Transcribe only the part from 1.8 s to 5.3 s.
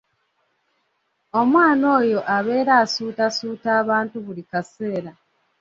oyo abeera asuutasuuta abantu buli kaseera.